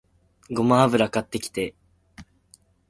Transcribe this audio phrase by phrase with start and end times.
[0.49, 1.75] ごま油買ってきて